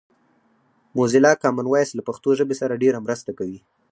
موزیلا 0.97 1.31
کامن 1.43 1.65
وایس 1.69 1.89
له 1.93 2.01
پښتو 2.07 2.29
ژبې 2.39 2.55
سره 2.61 2.79
ډېره 2.83 2.99
مرسته 3.05 3.31
کوي 3.39 3.59